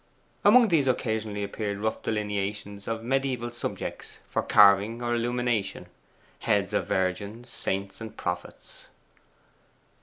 Among 0.43 0.69
these 0.69 0.87
occasionally 0.87 1.43
appeared 1.43 1.77
rough 1.77 2.01
delineations 2.01 2.87
of 2.87 3.03
mediaeval 3.03 3.51
subjects 3.51 4.17
for 4.25 4.41
carving 4.41 5.03
or 5.03 5.13
illumination 5.13 5.89
heads 6.39 6.73
of 6.73 6.87
Virgins, 6.87 7.49
Saints, 7.51 8.01
and 8.01 8.17
Prophets. 8.17 8.87